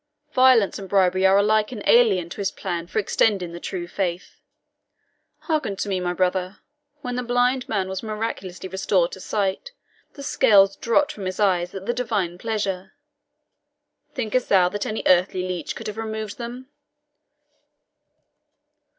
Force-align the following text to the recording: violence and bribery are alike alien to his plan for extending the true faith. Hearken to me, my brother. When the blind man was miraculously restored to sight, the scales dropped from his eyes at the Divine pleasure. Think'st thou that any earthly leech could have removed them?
violence 0.33 0.79
and 0.79 0.89
bribery 0.89 1.27
are 1.27 1.37
alike 1.37 1.71
alien 1.85 2.27
to 2.27 2.37
his 2.41 2.49
plan 2.49 2.87
for 2.87 2.97
extending 2.97 3.51
the 3.51 3.59
true 3.59 3.87
faith. 3.87 4.41
Hearken 5.41 5.75
to 5.75 5.87
me, 5.87 5.99
my 5.99 6.11
brother. 6.11 6.57
When 7.01 7.17
the 7.17 7.21
blind 7.21 7.69
man 7.69 7.87
was 7.87 8.01
miraculously 8.01 8.67
restored 8.67 9.11
to 9.11 9.19
sight, 9.19 9.73
the 10.13 10.23
scales 10.23 10.75
dropped 10.75 11.11
from 11.11 11.25
his 11.25 11.39
eyes 11.39 11.75
at 11.75 11.85
the 11.85 11.93
Divine 11.93 12.39
pleasure. 12.39 12.93
Think'st 14.15 14.49
thou 14.49 14.69
that 14.69 14.87
any 14.87 15.03
earthly 15.05 15.47
leech 15.47 15.75
could 15.75 15.85
have 15.85 15.97
removed 15.97 16.39
them? 16.39 16.69